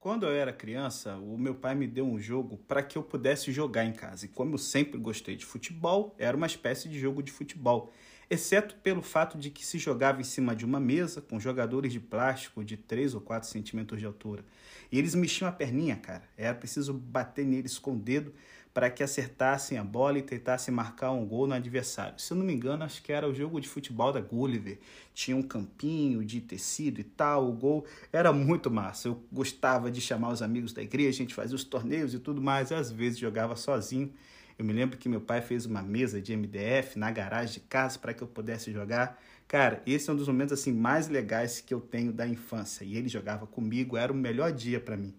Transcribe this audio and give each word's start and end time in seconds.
Quando 0.00 0.24
eu 0.24 0.32
era 0.32 0.50
criança, 0.50 1.16
o 1.16 1.36
meu 1.36 1.54
pai 1.54 1.74
me 1.74 1.86
deu 1.86 2.06
um 2.06 2.18
jogo 2.18 2.56
para 2.66 2.82
que 2.82 2.96
eu 2.96 3.02
pudesse 3.02 3.52
jogar 3.52 3.84
em 3.84 3.92
casa. 3.92 4.24
E 4.24 4.28
como 4.28 4.54
eu 4.54 4.58
sempre 4.58 4.98
gostei 4.98 5.36
de 5.36 5.44
futebol, 5.44 6.14
era 6.18 6.34
uma 6.34 6.46
espécie 6.46 6.88
de 6.88 6.98
jogo 6.98 7.22
de 7.22 7.30
futebol, 7.30 7.92
exceto 8.30 8.76
pelo 8.76 9.02
fato 9.02 9.36
de 9.36 9.50
que 9.50 9.62
se 9.62 9.78
jogava 9.78 10.18
em 10.22 10.24
cima 10.24 10.56
de 10.56 10.64
uma 10.64 10.80
mesa 10.80 11.20
com 11.20 11.38
jogadores 11.38 11.92
de 11.92 12.00
plástico 12.00 12.64
de 12.64 12.78
3 12.78 13.14
ou 13.14 13.20
4 13.20 13.46
centímetros 13.46 14.00
de 14.00 14.06
altura. 14.06 14.42
E 14.90 14.98
eles 14.98 15.14
mexiam 15.14 15.46
a 15.46 15.52
perninha, 15.52 15.96
cara. 15.96 16.22
Era 16.34 16.54
preciso 16.54 16.94
bater 16.94 17.44
neles 17.44 17.78
com 17.78 17.92
o 17.92 17.98
dedo 17.98 18.32
para 18.72 18.88
que 18.88 19.02
acertassem 19.02 19.78
a 19.78 19.84
bola 19.84 20.18
e 20.18 20.22
tentassem 20.22 20.72
marcar 20.72 21.10
um 21.10 21.26
gol 21.26 21.46
no 21.46 21.54
adversário. 21.54 22.18
Se 22.18 22.32
eu 22.32 22.36
não 22.36 22.44
me 22.44 22.52
engano, 22.52 22.84
acho 22.84 23.02
que 23.02 23.12
era 23.12 23.28
o 23.28 23.34
jogo 23.34 23.60
de 23.60 23.68
futebol 23.68 24.12
da 24.12 24.20
Gulliver. 24.20 24.78
Tinha 25.12 25.36
um 25.36 25.42
campinho 25.42 26.24
de 26.24 26.40
tecido 26.40 27.00
e 27.00 27.04
tal, 27.04 27.48
o 27.48 27.52
gol 27.52 27.84
era 28.12 28.32
muito 28.32 28.70
massa. 28.70 29.08
Eu 29.08 29.22
gostava 29.32 29.90
de 29.90 30.00
chamar 30.00 30.30
os 30.30 30.40
amigos 30.40 30.72
da 30.72 30.82
igreja, 30.82 31.08
a 31.08 31.12
gente 31.12 31.34
fazia 31.34 31.56
os 31.56 31.64
torneios 31.64 32.14
e 32.14 32.18
tudo 32.18 32.40
mais, 32.40 32.70
e 32.70 32.74
às 32.74 32.90
vezes 32.92 33.18
jogava 33.18 33.56
sozinho. 33.56 34.12
Eu 34.56 34.64
me 34.64 34.72
lembro 34.72 34.98
que 34.98 35.08
meu 35.08 35.22
pai 35.22 35.40
fez 35.40 35.64
uma 35.64 35.82
mesa 35.82 36.20
de 36.20 36.36
MDF 36.36 36.98
na 36.98 37.10
garagem 37.10 37.54
de 37.54 37.60
casa 37.60 37.98
para 37.98 38.12
que 38.12 38.22
eu 38.22 38.28
pudesse 38.28 38.70
jogar. 38.70 39.18
Cara, 39.48 39.82
esse 39.84 40.08
é 40.08 40.12
um 40.12 40.16
dos 40.16 40.28
momentos 40.28 40.52
assim 40.52 40.70
mais 40.70 41.08
legais 41.08 41.60
que 41.60 41.74
eu 41.74 41.80
tenho 41.80 42.12
da 42.12 42.28
infância. 42.28 42.84
E 42.84 42.94
ele 42.94 43.08
jogava 43.08 43.46
comigo, 43.46 43.96
era 43.96 44.12
o 44.12 44.14
melhor 44.14 44.52
dia 44.52 44.78
para 44.78 44.96
mim. 44.96 45.14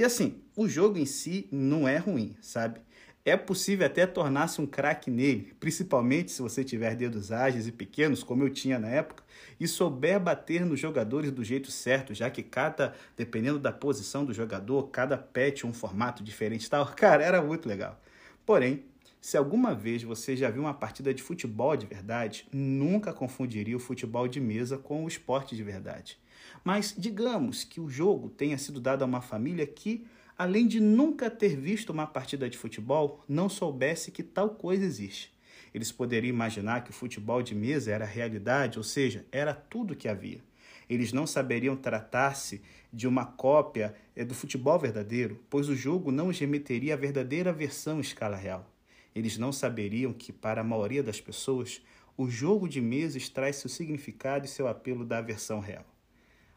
E 0.00 0.02
assim, 0.02 0.40
o 0.56 0.66
jogo 0.66 0.96
em 0.96 1.04
si 1.04 1.46
não 1.52 1.86
é 1.86 1.98
ruim, 1.98 2.34
sabe? 2.40 2.80
É 3.22 3.36
possível 3.36 3.84
até 3.84 4.06
tornar-se 4.06 4.58
um 4.58 4.66
craque 4.66 5.10
nele, 5.10 5.52
principalmente 5.60 6.30
se 6.30 6.40
você 6.40 6.64
tiver 6.64 6.96
dedos 6.96 7.30
ágeis 7.30 7.66
e 7.66 7.70
pequenos, 7.70 8.22
como 8.22 8.42
eu 8.42 8.48
tinha 8.48 8.78
na 8.78 8.88
época, 8.88 9.22
e 9.60 9.68
souber 9.68 10.18
bater 10.18 10.64
nos 10.64 10.80
jogadores 10.80 11.30
do 11.30 11.44
jeito 11.44 11.70
certo, 11.70 12.14
já 12.14 12.30
que 12.30 12.42
cada, 12.42 12.94
dependendo 13.14 13.58
da 13.58 13.72
posição 13.72 14.24
do 14.24 14.32
jogador, 14.32 14.88
cada 14.88 15.18
tinha 15.54 15.68
um 15.68 15.74
formato 15.74 16.24
diferente 16.24 16.70
tal. 16.70 16.86
Cara, 16.96 17.22
era 17.22 17.42
muito 17.42 17.68
legal. 17.68 18.00
Porém, 18.46 18.82
se 19.20 19.36
alguma 19.36 19.74
vez 19.74 20.02
você 20.02 20.34
já 20.34 20.48
viu 20.50 20.62
uma 20.62 20.72
partida 20.72 21.12
de 21.12 21.22
futebol 21.22 21.76
de 21.76 21.86
verdade, 21.86 22.46
nunca 22.50 23.12
confundiria 23.12 23.76
o 23.76 23.80
futebol 23.80 24.26
de 24.26 24.40
mesa 24.40 24.78
com 24.78 25.04
o 25.04 25.08
esporte 25.08 25.54
de 25.54 25.62
verdade. 25.62 26.18
Mas 26.64 26.94
digamos 26.96 27.62
que 27.62 27.80
o 27.80 27.88
jogo 27.88 28.30
tenha 28.30 28.56
sido 28.56 28.80
dado 28.80 29.02
a 29.02 29.06
uma 29.06 29.20
família 29.20 29.66
que, 29.66 30.06
além 30.38 30.66
de 30.66 30.80
nunca 30.80 31.30
ter 31.30 31.54
visto 31.54 31.90
uma 31.90 32.06
partida 32.06 32.48
de 32.48 32.56
futebol, 32.56 33.22
não 33.28 33.48
soubesse 33.48 34.10
que 34.10 34.22
tal 34.22 34.50
coisa 34.50 34.84
existe. 34.84 35.30
Eles 35.74 35.92
poderiam 35.92 36.34
imaginar 36.34 36.82
que 36.82 36.90
o 36.90 36.94
futebol 36.94 37.42
de 37.42 37.54
mesa 37.54 37.92
era 37.92 38.06
realidade, 38.06 38.78
ou 38.78 38.84
seja, 38.84 39.26
era 39.30 39.54
tudo 39.54 39.94
que 39.94 40.08
havia. 40.08 40.40
Eles 40.88 41.12
não 41.12 41.26
saberiam 41.26 41.76
tratar-se 41.76 42.62
de 42.92 43.06
uma 43.06 43.24
cópia 43.24 43.94
eh, 44.16 44.24
do 44.24 44.34
futebol 44.34 44.78
verdadeiro, 44.78 45.44
pois 45.48 45.68
o 45.68 45.76
jogo 45.76 46.10
não 46.10 46.28
os 46.28 46.38
remeteria 46.38 46.94
à 46.94 46.96
verdadeira 46.96 47.52
versão 47.52 47.98
em 47.98 48.00
escala 48.00 48.36
real. 48.36 48.68
Eles 49.14 49.36
não 49.38 49.52
saberiam 49.52 50.12
que, 50.12 50.32
para 50.32 50.60
a 50.60 50.64
maioria 50.64 51.02
das 51.02 51.20
pessoas, 51.20 51.82
o 52.16 52.28
jogo 52.28 52.68
de 52.68 52.80
mesas 52.80 53.28
traz 53.28 53.56
seu 53.56 53.70
significado 53.70 54.44
e 54.44 54.48
seu 54.48 54.68
apelo 54.68 55.04
da 55.04 55.20
versão 55.20 55.60
real. 55.60 55.86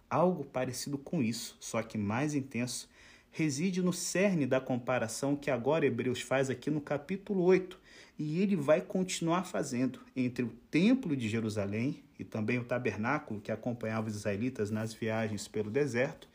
Algo 0.09 0.43
parecido 0.43 0.97
com 0.97 1.23
isso, 1.23 1.57
só 1.59 1.81
que 1.81 1.97
mais 1.97 2.35
intenso, 2.35 2.89
reside 3.31 3.81
no 3.81 3.91
cerne 3.91 4.45
da 4.45 4.61
comparação 4.61 5.35
que 5.35 5.49
agora 5.49 5.85
Hebreus 5.85 6.21
faz 6.21 6.49
aqui 6.49 6.69
no 6.69 6.81
capítulo 6.81 7.41
8, 7.43 7.79
e 8.19 8.39
ele 8.39 8.55
vai 8.55 8.79
continuar 8.79 9.43
fazendo 9.43 9.99
entre 10.15 10.43
o 10.43 10.53
Templo 10.69 11.15
de 11.15 11.27
Jerusalém 11.27 12.03
e 12.19 12.23
também 12.23 12.59
o 12.59 12.63
tabernáculo 12.63 13.41
que 13.41 13.51
acompanhava 13.51 14.07
os 14.07 14.15
israelitas 14.15 14.69
nas 14.69 14.93
viagens 14.93 15.47
pelo 15.47 15.71
deserto, 15.71 16.27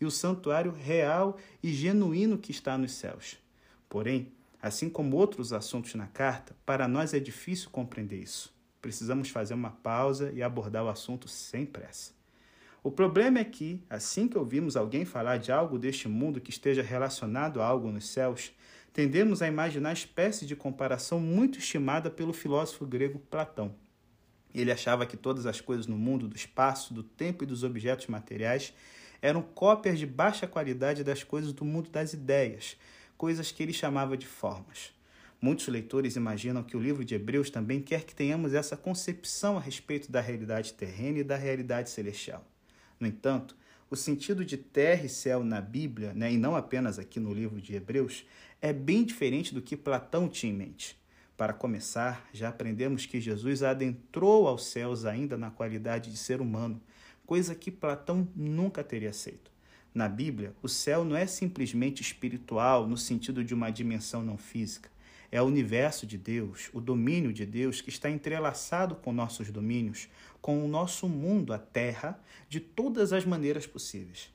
e 0.00 0.04
o 0.04 0.10
santuário 0.10 0.72
real 0.72 1.38
e 1.62 1.72
genuíno 1.72 2.38
que 2.38 2.50
está 2.50 2.78
nos 2.78 2.92
céus. 2.92 3.36
Porém, 3.88 4.32
assim 4.60 4.88
como 4.88 5.16
outros 5.16 5.52
assuntos 5.52 5.94
na 5.94 6.06
carta, 6.06 6.56
para 6.64 6.88
nós 6.88 7.14
é 7.14 7.20
difícil 7.20 7.70
compreender 7.70 8.20
isso. 8.22 8.54
Precisamos 8.80 9.30
fazer 9.30 9.54
uma 9.54 9.70
pausa 9.70 10.32
e 10.32 10.42
abordar 10.42 10.84
o 10.84 10.88
assunto 10.88 11.28
sem 11.28 11.66
pressa. 11.66 12.12
O 12.82 12.90
problema 12.90 13.40
é 13.40 13.44
que, 13.44 13.82
assim 13.90 14.28
que 14.28 14.38
ouvimos 14.38 14.76
alguém 14.76 15.04
falar 15.04 15.38
de 15.38 15.50
algo 15.50 15.76
deste 15.76 16.08
mundo 16.08 16.40
que 16.40 16.50
esteja 16.50 16.82
relacionado 16.82 17.60
a 17.60 17.66
algo 17.66 17.90
nos 17.90 18.08
céus, 18.08 18.52
tendemos 18.92 19.42
a 19.42 19.48
imaginar 19.48 19.92
espécie 19.92 20.46
de 20.46 20.54
comparação 20.54 21.18
muito 21.18 21.58
estimada 21.58 22.10
pelo 22.10 22.32
filósofo 22.32 22.86
grego 22.86 23.18
Platão. 23.18 23.74
Ele 24.54 24.72
achava 24.72 25.04
que 25.04 25.16
todas 25.16 25.46
as 25.46 25.60
coisas 25.60 25.86
no 25.86 25.98
mundo 25.98 26.28
do 26.28 26.36
espaço, 26.36 26.94
do 26.94 27.02
tempo 27.02 27.44
e 27.44 27.46
dos 27.46 27.62
objetos 27.62 28.06
materiais 28.06 28.72
eram 29.20 29.42
cópias 29.42 29.98
de 29.98 30.06
baixa 30.06 30.46
qualidade 30.46 31.02
das 31.02 31.24
coisas 31.24 31.52
do 31.52 31.64
mundo 31.64 31.90
das 31.90 32.12
ideias, 32.12 32.76
coisas 33.16 33.50
que 33.50 33.62
ele 33.62 33.72
chamava 33.72 34.16
de 34.16 34.26
formas. 34.26 34.94
Muitos 35.40 35.68
leitores 35.68 36.16
imaginam 36.16 36.62
que 36.62 36.76
o 36.76 36.80
livro 36.80 37.04
de 37.04 37.14
Hebreus 37.14 37.50
também 37.50 37.80
quer 37.80 38.04
que 38.04 38.14
tenhamos 38.14 38.54
essa 38.54 38.76
concepção 38.76 39.56
a 39.56 39.60
respeito 39.60 40.10
da 40.10 40.20
realidade 40.20 40.72
terrena 40.72 41.18
e 41.18 41.24
da 41.24 41.36
realidade 41.36 41.90
celestial. 41.90 42.44
No 42.98 43.06
entanto, 43.06 43.56
o 43.90 43.96
sentido 43.96 44.44
de 44.44 44.56
terra 44.56 45.04
e 45.04 45.08
céu 45.08 45.44
na 45.44 45.60
Bíblia, 45.60 46.12
né, 46.14 46.32
e 46.32 46.38
não 46.38 46.56
apenas 46.56 46.98
aqui 46.98 47.20
no 47.20 47.32
livro 47.32 47.60
de 47.60 47.74
Hebreus, 47.74 48.24
é 48.60 48.72
bem 48.72 49.04
diferente 49.04 49.54
do 49.54 49.62
que 49.62 49.76
Platão 49.76 50.28
tinha 50.28 50.52
em 50.52 50.56
mente. 50.56 50.98
Para 51.36 51.52
começar, 51.52 52.26
já 52.32 52.48
aprendemos 52.48 53.04
que 53.04 53.20
Jesus 53.20 53.62
adentrou 53.62 54.48
aos 54.48 54.66
céus 54.66 55.04
ainda 55.04 55.36
na 55.36 55.50
qualidade 55.50 56.10
de 56.10 56.16
ser 56.16 56.40
humano, 56.40 56.80
coisa 57.26 57.54
que 57.54 57.70
Platão 57.70 58.26
nunca 58.34 58.82
teria 58.82 59.10
aceito. 59.10 59.55
Na 59.96 60.10
Bíblia, 60.10 60.54
o 60.62 60.68
céu 60.68 61.06
não 61.06 61.16
é 61.16 61.26
simplesmente 61.26 62.02
espiritual 62.02 62.86
no 62.86 62.98
sentido 62.98 63.42
de 63.42 63.54
uma 63.54 63.70
dimensão 63.70 64.22
não 64.22 64.36
física. 64.36 64.90
É 65.32 65.40
o 65.40 65.46
universo 65.46 66.06
de 66.06 66.18
Deus, 66.18 66.68
o 66.74 66.82
domínio 66.82 67.32
de 67.32 67.46
Deus 67.46 67.80
que 67.80 67.88
está 67.88 68.10
entrelaçado 68.10 68.96
com 68.96 69.10
nossos 69.10 69.50
domínios, 69.50 70.06
com 70.42 70.62
o 70.62 70.68
nosso 70.68 71.08
mundo, 71.08 71.50
a 71.50 71.58
Terra, 71.58 72.22
de 72.46 72.60
todas 72.60 73.10
as 73.10 73.24
maneiras 73.24 73.66
possíveis. 73.66 74.28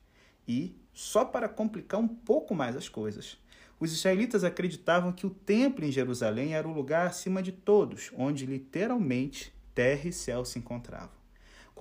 E, 0.47 0.75
só 0.91 1.23
para 1.23 1.47
complicar 1.47 1.99
um 1.99 2.07
pouco 2.07 2.55
mais 2.55 2.75
as 2.75 2.89
coisas, 2.89 3.37
os 3.79 3.93
israelitas 3.93 4.43
acreditavam 4.43 5.11
que 5.11 5.27
o 5.27 5.29
templo 5.29 5.85
em 5.85 5.91
Jerusalém 5.91 6.55
era 6.55 6.67
o 6.67 6.73
lugar 6.73 7.05
acima 7.05 7.39
de 7.39 7.51
todos, 7.51 8.09
onde 8.17 8.47
literalmente 8.47 9.53
terra 9.75 10.09
e 10.09 10.11
céu 10.11 10.43
se 10.43 10.57
encontravam. 10.57 11.20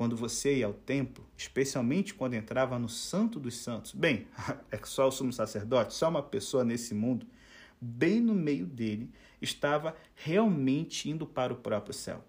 Quando 0.00 0.16
você 0.16 0.56
ia 0.56 0.64
ao 0.64 0.72
templo, 0.72 1.22
especialmente 1.36 2.14
quando 2.14 2.32
entrava 2.32 2.78
no 2.78 2.88
Santo 2.88 3.38
dos 3.38 3.58
Santos, 3.58 3.92
bem, 3.92 4.26
é 4.72 4.78
que 4.78 4.88
só 4.88 5.06
o 5.06 5.10
sumo 5.10 5.30
sacerdote, 5.30 5.92
só 5.92 6.08
uma 6.08 6.22
pessoa 6.22 6.64
nesse 6.64 6.94
mundo 6.94 7.26
bem 7.78 8.18
no 8.18 8.34
meio 8.34 8.64
dele, 8.64 9.10
estava 9.42 9.94
realmente 10.14 11.10
indo 11.10 11.26
para 11.26 11.52
o 11.52 11.56
próprio 11.56 11.92
céu. 11.92 12.24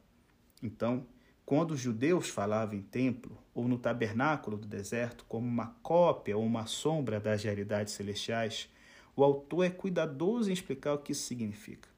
Então, 0.61 1.05
quando 1.45 1.71
os 1.71 1.79
judeus 1.79 2.27
falavam 2.27 2.75
em 2.75 2.81
templo 2.81 3.37
ou 3.55 3.69
no 3.69 3.77
tabernáculo 3.77 4.57
do 4.57 4.67
deserto 4.67 5.23
como 5.29 5.47
uma 5.47 5.67
cópia 5.81 6.37
ou 6.37 6.45
uma 6.45 6.65
sombra 6.65 7.21
das 7.21 7.41
realidades 7.41 7.93
celestiais, 7.93 8.67
o 9.15 9.23
autor 9.23 9.63
é 9.63 9.69
cuidadoso 9.69 10.49
em 10.49 10.53
explicar 10.53 10.93
o 10.93 10.97
que 10.97 11.13
isso 11.13 11.23
significa. 11.23 11.90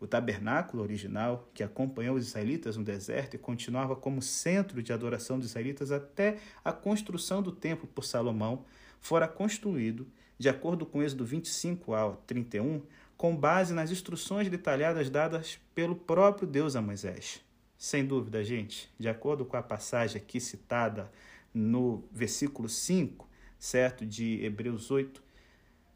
O 0.00 0.06
tabernáculo 0.06 0.82
original, 0.82 1.48
que 1.52 1.62
acompanhou 1.62 2.16
os 2.16 2.26
israelitas 2.26 2.76
no 2.76 2.82
deserto 2.82 3.34
e 3.34 3.38
continuava 3.38 3.94
como 3.94 4.22
centro 4.22 4.82
de 4.82 4.94
adoração 4.94 5.38
dos 5.38 5.50
israelitas 5.50 5.92
até 5.92 6.38
a 6.64 6.72
construção 6.72 7.42
do 7.42 7.52
templo 7.52 7.86
por 7.86 8.02
Salomão, 8.02 8.64
fora 8.98 9.28
construído, 9.28 10.06
de 10.38 10.48
acordo 10.48 10.86
com 10.86 11.02
Êxodo 11.02 11.26
25 11.26 11.92
ao 11.92 12.16
31, 12.26 12.82
com 13.14 13.36
base 13.36 13.74
nas 13.74 13.90
instruções 13.90 14.48
detalhadas 14.48 15.10
dadas 15.10 15.60
pelo 15.74 15.94
próprio 15.94 16.48
Deus 16.48 16.74
a 16.74 16.80
Moisés. 16.80 17.42
Sem 17.76 18.06
dúvida, 18.06 18.42
gente, 18.42 18.90
de 18.98 19.08
acordo 19.08 19.44
com 19.44 19.58
a 19.58 19.62
passagem 19.62 20.16
aqui 20.16 20.40
citada 20.40 21.12
no 21.52 22.02
versículo 22.10 22.70
5, 22.70 23.28
certo, 23.58 24.06
de 24.06 24.42
Hebreus 24.42 24.90
8, 24.90 25.22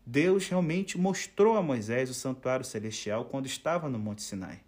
Deus 0.06 0.48
realmente 0.48 0.98
mostrou 0.98 1.56
a 1.56 1.62
Moisés 1.62 2.10
o 2.10 2.14
santuário 2.14 2.64
celestial 2.64 3.24
quando 3.24 3.46
estava 3.46 3.88
no 3.88 3.98
Monte 3.98 4.22
Sinai. 4.22 4.60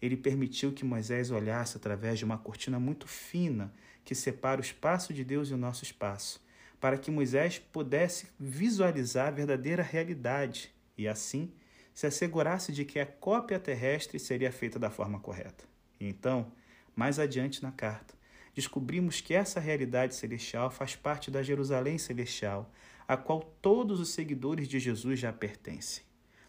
Ele 0.00 0.16
permitiu 0.16 0.72
que 0.72 0.84
Moisés 0.84 1.30
olhasse 1.30 1.78
através 1.78 2.18
de 2.18 2.24
uma 2.24 2.36
cortina 2.36 2.78
muito 2.78 3.08
fina 3.08 3.72
que 4.04 4.14
separa 4.14 4.60
o 4.60 4.64
espaço 4.64 5.14
de 5.14 5.24
Deus 5.24 5.48
e 5.48 5.54
o 5.54 5.56
nosso 5.56 5.82
espaço, 5.82 6.44
para 6.78 6.98
que 6.98 7.10
Moisés 7.10 7.58
pudesse 7.58 8.26
visualizar 8.38 9.28
a 9.28 9.30
verdadeira 9.30 9.82
realidade 9.82 10.70
e, 10.98 11.08
assim, 11.08 11.50
se 11.94 12.06
assegurasse 12.06 12.70
de 12.70 12.84
que 12.84 13.00
a 13.00 13.06
cópia 13.06 13.58
terrestre 13.58 14.18
seria 14.18 14.52
feita 14.52 14.78
da 14.78 14.90
forma 14.90 15.18
correta. 15.18 15.64
E 15.98 16.06
então, 16.06 16.52
mais 16.94 17.18
adiante 17.18 17.62
na 17.62 17.72
carta, 17.72 18.14
descobrimos 18.54 19.22
que 19.22 19.32
essa 19.32 19.58
realidade 19.58 20.14
celestial 20.14 20.70
faz 20.70 20.94
parte 20.94 21.30
da 21.30 21.42
Jerusalém 21.42 21.96
celestial, 21.96 22.70
a 23.06 23.16
qual 23.16 23.40
todos 23.60 24.00
os 24.00 24.10
seguidores 24.10 24.66
de 24.66 24.78
Jesus 24.78 25.18
já 25.18 25.32
pertencem. 25.32 26.04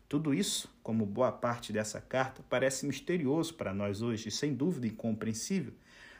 Tudo 0.08 0.34
isso, 0.34 0.74
como 0.84 1.06
boa 1.06 1.32
parte 1.32 1.74
dessa 1.74 2.00
carta, 2.00 2.44
parece 2.50 2.86
misterioso 2.86 3.56
para 3.56 3.74
nós 3.74 4.02
hoje 4.02 4.30
e 4.30 4.32
sem 4.32 4.54
dúvida 4.54 4.88
incompreensível, 4.88 5.74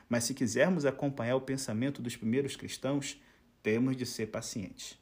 mas 0.08 0.24
se 0.24 0.34
quisermos 0.34 0.84
acompanhar 0.84 1.36
o 1.36 1.40
pensamento 1.40 2.02
dos 2.02 2.16
primeiros 2.16 2.56
cristãos, 2.56 3.20
temos 3.62 3.96
de 3.96 4.04
ser 4.04 4.26
pacientes. 4.26 4.98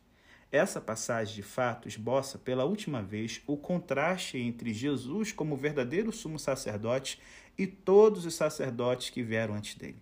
Essa 0.52 0.80
passagem 0.80 1.34
de 1.34 1.42
fato 1.42 1.88
esboça 1.88 2.38
pela 2.38 2.64
última 2.64 3.02
vez 3.02 3.42
o 3.46 3.56
contraste 3.56 4.38
entre 4.38 4.72
Jesus 4.72 5.32
como 5.32 5.56
verdadeiro 5.56 6.12
sumo 6.12 6.38
sacerdote 6.38 7.20
e 7.58 7.66
todos 7.66 8.24
os 8.24 8.34
sacerdotes 8.34 9.10
que 9.10 9.22
vieram 9.22 9.54
antes 9.54 9.74
dele. 9.74 10.00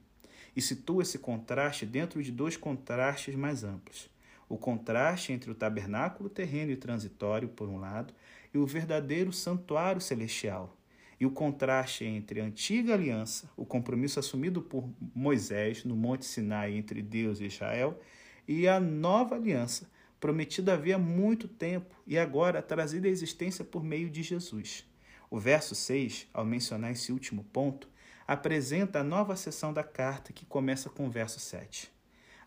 E 0.55 0.61
situa 0.61 1.03
esse 1.03 1.19
contraste 1.19 1.87
dentro 1.87 2.23
de 2.23 2.31
dois 2.31 2.57
contrastes 2.57 3.35
mais 3.35 3.65
amplos: 3.65 4.11
o 4.53 4.59
contraste 4.59 5.33
entre 5.33 5.51
o 5.51 5.55
tabernáculo 5.55 6.29
terreno 6.29 6.73
e 6.73 6.77
transitório, 6.77 7.49
por 7.49 7.71
um 7.71 7.79
lado, 7.79 8.13
e 8.53 8.59
o 8.59 8.67
verdadeiro 8.67 9.33
santuário 9.33 9.99
celestial, 9.99 10.77
e 11.19 11.25
o 11.25 11.31
contraste 11.31 12.05
entre 12.05 12.39
a 12.39 12.45
antiga 12.45 12.93
aliança, 12.93 13.51
o 13.57 13.65
compromisso 13.65 14.21
assumido 14.21 14.61
por 14.61 14.87
Moisés 15.15 15.87
no 15.87 15.97
Monte 15.97 16.27
Sinai 16.27 16.75
entre 16.75 17.01
Deus 17.01 17.41
e 17.41 17.47
Israel, 17.47 17.99
e 18.47 18.69
a 18.69 18.79
nova 18.79 19.37
aliança 19.37 19.91
prometida 20.21 20.75
havia 20.75 20.99
muito 20.99 21.49
tempo 21.49 21.97
e 22.07 22.19
agora 22.19 22.61
trazida 22.61 23.09
à 23.09 23.11
existência 23.11 23.65
por 23.65 23.83
meio 23.83 24.11
de 24.11 24.23
Jesus. 24.23 24.85
O 25.31 25.39
verso 25.39 25.75
6, 25.75 26.29
ao 26.35 26.45
mencionar 26.45 26.93
esse 26.93 27.11
último 27.11 27.43
ponto, 27.43 27.89
apresenta 28.29 28.99
a 28.99 29.05
nova 29.05 29.35
seção 29.35 29.73
da 29.73 29.83
carta 29.83 30.31
que 30.31 30.45
começa 30.45 30.91
com 30.91 31.07
o 31.07 31.11
verso 31.11 31.41
7. 31.41 32.02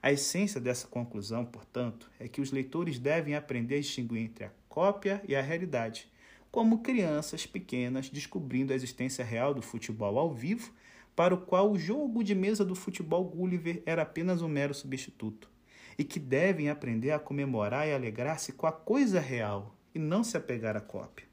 A 0.06 0.12
essência 0.12 0.62
dessa 0.62 0.86
conclusão, 0.86 1.44
portanto, 1.44 2.12
é 2.20 2.28
que 2.28 2.40
os 2.40 2.52
leitores 2.52 3.00
devem 3.00 3.34
aprender 3.34 3.78
a 3.78 3.80
distinguir 3.80 4.22
entre 4.22 4.44
a 4.44 4.52
cópia 4.70 5.20
e 5.28 5.36
a 5.36 5.42
realidade, 5.42 6.08
como 6.52 6.84
crianças 6.84 7.48
pequenas 7.48 8.08
descobrindo 8.08 8.72
a 8.72 8.76
existência 8.76 9.26
real 9.26 9.52
do 9.52 9.64
futebol 9.64 10.20
ao 10.20 10.32
vivo, 10.32 10.72
para 11.16 11.34
o 11.34 11.42
qual 11.42 11.72
o 11.72 11.80
jogo 11.80 12.24
de 12.24 12.36
mesa 12.36 12.64
do 12.64 12.76
futebol 12.76 13.24
Gulliver 13.24 13.82
era 13.84 14.04
apenas 14.04 14.44
um 14.44 14.48
mero 14.48 14.76
substituto 14.76 15.50
e 15.98 16.04
que 16.04 16.20
devem 16.20 16.70
aprender 16.70 17.10
a 17.10 17.18
comemorar 17.18 17.88
e 17.88 17.92
alegrar-se 17.92 18.52
com 18.52 18.68
a 18.68 18.72
coisa 18.72 19.20
real 19.20 19.76
e 19.96 19.98
não 19.98 20.24
se 20.24 20.38
apegar 20.38 20.78
à 20.78 20.82
cópia. 20.82 21.26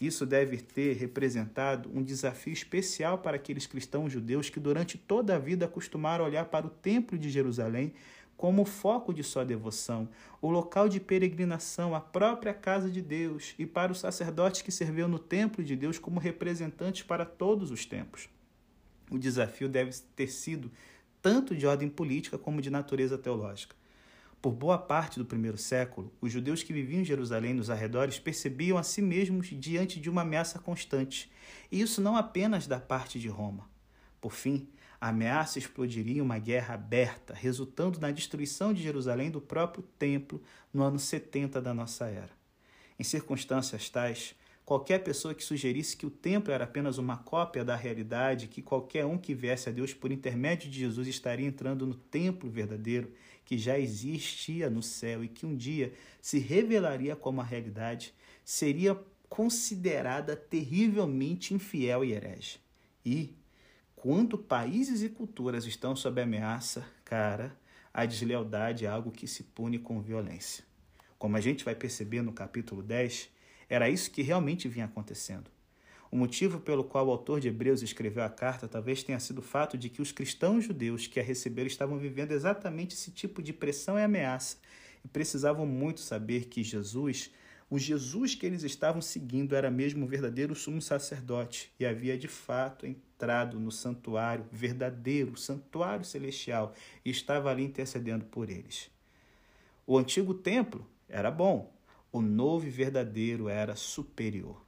Isso 0.00 0.26
deve 0.26 0.58
ter 0.58 0.94
representado 0.96 1.90
um 1.94 2.02
desafio 2.02 2.52
especial 2.52 3.18
para 3.18 3.36
aqueles 3.36 3.66
cristãos 3.66 4.12
judeus 4.12 4.50
que 4.50 4.60
durante 4.60 4.98
toda 4.98 5.34
a 5.34 5.38
vida 5.38 5.64
acostumaram 5.64 6.24
olhar 6.24 6.44
para 6.46 6.66
o 6.66 6.70
Templo 6.70 7.18
de 7.18 7.30
Jerusalém 7.30 7.94
como 8.36 8.62
o 8.62 8.66
foco 8.66 9.14
de 9.14 9.22
sua 9.22 9.44
devoção, 9.44 10.08
o 10.42 10.50
local 10.50 10.88
de 10.88 11.00
peregrinação, 11.00 11.94
a 11.94 12.00
própria 12.00 12.52
casa 12.52 12.90
de 12.90 13.00
Deus, 13.00 13.54
e 13.58 13.64
para 13.64 13.90
os 13.90 13.98
sacerdotes 13.98 14.60
que 14.60 14.70
serviam 14.70 15.08
no 15.08 15.18
templo 15.18 15.64
de 15.64 15.74
Deus 15.74 15.98
como 15.98 16.20
representantes 16.20 17.02
para 17.02 17.24
todos 17.24 17.70
os 17.70 17.86
tempos. 17.86 18.28
O 19.10 19.18
desafio 19.18 19.68
deve 19.68 19.92
ter 20.14 20.28
sido 20.28 20.70
tanto 21.22 21.56
de 21.56 21.66
ordem 21.66 21.88
política 21.88 22.36
como 22.36 22.60
de 22.60 22.70
natureza 22.70 23.16
teológica. 23.16 23.74
Por 24.40 24.52
boa 24.52 24.78
parte 24.78 25.18
do 25.18 25.24
primeiro 25.24 25.58
século, 25.58 26.12
os 26.20 26.30
judeus 26.30 26.62
que 26.62 26.72
viviam 26.72 27.00
em 27.00 27.04
Jerusalém 27.04 27.54
nos 27.54 27.70
arredores 27.70 28.18
percebiam 28.18 28.78
a 28.78 28.82
si 28.82 29.02
mesmos 29.02 29.48
diante 29.48 29.98
de 29.98 30.08
uma 30.08 30.22
ameaça 30.22 30.58
constante, 30.58 31.30
e 31.70 31.80
isso 31.80 32.00
não 32.00 32.16
apenas 32.16 32.66
da 32.66 32.78
parte 32.78 33.18
de 33.18 33.28
Roma. 33.28 33.68
Por 34.20 34.32
fim, 34.32 34.68
a 35.00 35.08
ameaça 35.08 35.58
explodiria 35.58 36.18
em 36.18 36.20
uma 36.20 36.38
guerra 36.38 36.74
aberta, 36.74 37.34
resultando 37.34 38.00
na 38.00 38.10
destruição 38.10 38.72
de 38.72 38.82
Jerusalém 38.82 39.30
do 39.30 39.40
próprio 39.40 39.84
templo 39.98 40.42
no 40.72 40.82
ano 40.82 40.98
70 40.98 41.60
da 41.60 41.74
nossa 41.74 42.06
era. 42.06 42.32
Em 42.98 43.04
circunstâncias 43.04 43.90
tais, 43.90 44.34
qualquer 44.66 44.98
pessoa 44.98 45.32
que 45.32 45.44
sugerisse 45.44 45.96
que 45.96 46.04
o 46.04 46.10
templo 46.10 46.52
era 46.52 46.64
apenas 46.64 46.98
uma 46.98 47.16
cópia 47.16 47.64
da 47.64 47.76
realidade, 47.76 48.48
que 48.48 48.60
qualquer 48.60 49.06
um 49.06 49.16
que 49.16 49.32
viesse 49.32 49.68
a 49.68 49.72
Deus 49.72 49.94
por 49.94 50.10
intermédio 50.10 50.68
de 50.68 50.80
Jesus 50.80 51.06
estaria 51.06 51.46
entrando 51.46 51.86
no 51.86 51.94
templo 51.94 52.50
verdadeiro, 52.50 53.12
que 53.44 53.56
já 53.56 53.78
existia 53.78 54.68
no 54.68 54.82
céu 54.82 55.22
e 55.22 55.28
que 55.28 55.46
um 55.46 55.56
dia 55.56 55.92
se 56.20 56.40
revelaria 56.40 57.14
como 57.14 57.40
a 57.40 57.44
realidade, 57.44 58.12
seria 58.44 59.00
considerada 59.28 60.34
terrivelmente 60.34 61.54
infiel 61.54 62.04
e 62.04 62.12
herege. 62.12 62.58
E, 63.04 63.36
quando 63.94 64.36
países 64.36 65.00
e 65.00 65.08
culturas 65.08 65.64
estão 65.64 65.94
sob 65.94 66.20
ameaça, 66.20 66.84
cara, 67.04 67.56
a 67.94 68.04
deslealdade 68.04 68.84
é 68.84 68.88
algo 68.88 69.12
que 69.12 69.28
se 69.28 69.44
pune 69.44 69.78
com 69.78 70.02
violência. 70.02 70.64
Como 71.16 71.36
a 71.36 71.40
gente 71.40 71.64
vai 71.64 71.74
perceber 71.74 72.20
no 72.20 72.32
capítulo 72.32 72.82
10, 72.82 73.35
era 73.68 73.88
isso 73.88 74.10
que 74.10 74.22
realmente 74.22 74.68
vinha 74.68 74.84
acontecendo. 74.84 75.50
O 76.10 76.16
motivo 76.16 76.60
pelo 76.60 76.84
qual 76.84 77.08
o 77.08 77.10
autor 77.10 77.40
de 77.40 77.48
Hebreus 77.48 77.82
escreveu 77.82 78.22
a 78.22 78.30
carta 78.30 78.68
talvez 78.68 79.02
tenha 79.02 79.18
sido 79.18 79.38
o 79.38 79.42
fato 79.42 79.76
de 79.76 79.88
que 79.88 80.00
os 80.00 80.12
cristãos 80.12 80.64
judeus 80.64 81.06
que 81.06 81.18
a 81.18 81.22
receberam 81.22 81.66
estavam 81.66 81.98
vivendo 81.98 82.32
exatamente 82.32 82.94
esse 82.94 83.10
tipo 83.10 83.42
de 83.42 83.52
pressão 83.52 83.98
e 83.98 84.02
ameaça 84.02 84.56
e 85.04 85.08
precisavam 85.08 85.66
muito 85.66 86.00
saber 86.00 86.46
que 86.46 86.62
Jesus, 86.62 87.30
o 87.68 87.78
Jesus 87.78 88.34
que 88.34 88.46
eles 88.46 88.62
estavam 88.62 89.02
seguindo, 89.02 89.54
era 89.54 89.70
mesmo 89.70 90.04
o 90.04 90.08
verdadeiro 90.08 90.54
sumo 90.54 90.80
sacerdote 90.80 91.72
e 91.78 91.84
havia 91.84 92.16
de 92.16 92.28
fato 92.28 92.86
entrado 92.86 93.58
no 93.58 93.72
santuário 93.72 94.46
verdadeiro, 94.52 95.36
santuário 95.36 96.04
celestial, 96.04 96.72
e 97.04 97.10
estava 97.10 97.50
ali 97.50 97.64
intercedendo 97.64 98.24
por 98.24 98.48
eles. 98.48 98.90
O 99.86 99.98
antigo 99.98 100.34
templo 100.34 100.88
era 101.08 101.30
bom, 101.30 101.75
o 102.16 102.22
novo 102.22 102.66
e 102.66 102.70
verdadeiro 102.70 103.46
era 103.46 103.76
superior. 103.76 104.64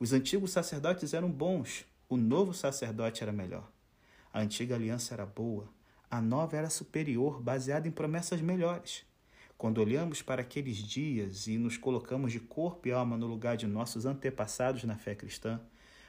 Os 0.00 0.12
antigos 0.12 0.50
sacerdotes 0.50 1.14
eram 1.14 1.30
bons, 1.30 1.84
o 2.08 2.16
novo 2.16 2.52
sacerdote 2.52 3.22
era 3.22 3.30
melhor. 3.30 3.70
A 4.32 4.40
antiga 4.40 4.74
aliança 4.74 5.14
era 5.14 5.24
boa, 5.24 5.68
a 6.10 6.20
nova 6.20 6.56
era 6.56 6.68
superior, 6.68 7.40
baseada 7.40 7.86
em 7.86 7.92
promessas 7.92 8.40
melhores. 8.40 9.04
Quando 9.56 9.80
olhamos 9.80 10.22
para 10.22 10.42
aqueles 10.42 10.76
dias 10.76 11.46
e 11.46 11.56
nos 11.56 11.76
colocamos 11.76 12.32
de 12.32 12.40
corpo 12.40 12.88
e 12.88 12.90
alma 12.90 13.16
no 13.16 13.28
lugar 13.28 13.56
de 13.56 13.68
nossos 13.68 14.04
antepassados 14.04 14.82
na 14.82 14.96
fé 14.96 15.14
cristã, 15.14 15.60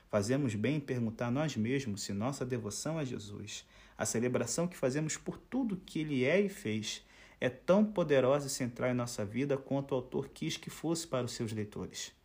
fazemos 0.10 0.56
bem 0.56 0.78
em 0.78 0.80
perguntar 0.80 1.28
a 1.28 1.32
nós 1.32 1.56
mesmos 1.56 2.02
se 2.02 2.14
nossa 2.14 2.44
devoção 2.44 2.98
a 2.98 3.06
Jesus, 3.06 3.64
a 3.96 4.08
celebração 4.08 4.68
que 4.68 4.76
fazemos 4.76 5.18
por 5.18 5.38
tudo 5.38 5.84
que 5.86 6.00
ele 6.00 6.26
é 6.26 6.42
e 6.42 6.50
fez, 6.50 7.06
é 7.40 7.50
tão 7.50 7.86
poderosa 7.86 8.48
e 8.48 8.50
central 8.50 8.92
em 8.92 8.96
nossa 8.96 9.26
vida 9.26 9.58
quanto 9.58 9.92
o 9.92 9.96
autor 9.96 10.30
quis 10.30 10.58
que 10.58 10.70
fosse 10.70 11.08
para 11.08 11.26
os 11.26 11.32
seus 11.34 11.52
leitores 11.52 12.18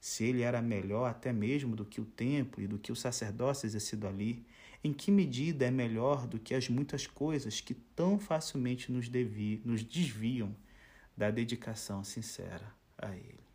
se 0.00 0.24
ele 0.24 0.42
era 0.42 0.62
melhor 0.62 1.10
até 1.10 1.32
mesmo 1.32 1.76
do 1.76 1.84
que 1.84 2.00
o 2.00 2.06
templo 2.06 2.62
e 2.62 2.66
do 2.66 2.78
que 2.78 2.90
o 2.90 2.96
sacerdócio 2.96 3.66
exercido 3.66 4.08
ali, 4.08 4.46
em 4.82 4.94
que 4.94 5.10
medida 5.10 5.66
é 5.66 5.70
melhor 5.70 6.26
do 6.26 6.38
que 6.38 6.54
as 6.54 6.70
muitas 6.70 7.06
coisas 7.06 7.60
que 7.60 7.74
tão 7.74 8.18
facilmente 8.18 8.90
nos, 8.90 9.08
devi, 9.08 9.60
nos 9.62 9.84
desviam 9.84 10.56
da 11.14 11.30
dedicação 11.30 12.02
sincera 12.02 12.74
a 12.96 13.14
ele. 13.14 13.49